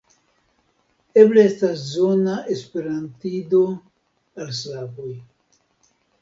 [1.23, 5.13] Eble estas zona esperantido al slavoj.